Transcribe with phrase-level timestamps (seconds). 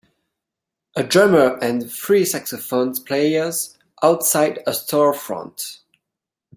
[0.95, 5.81] A drummer and three saxophones players outside a storefront.